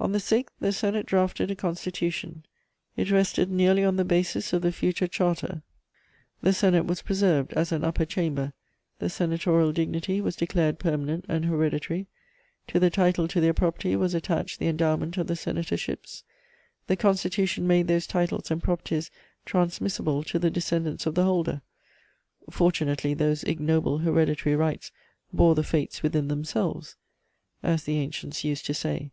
[0.00, 2.44] On the 6th, the Senate drafted a constitution:
[2.96, 5.62] it rested nearly on the bases of the future Charter;
[6.42, 8.52] the Senate was preserved as an Upper Chamber;
[8.98, 12.08] the senatorial dignity was declared permanent and hereditary;
[12.66, 16.24] to the title to their property was attached the endowment of the senatorships;
[16.88, 19.08] the Constitution made those titles and properties
[19.44, 21.62] transmissible to the descendants of the holder:
[22.50, 24.90] fortunately, those ignoble hereditary rights
[25.32, 26.96] bore the Fates within themselves,
[27.62, 29.12] as the ancients used to say.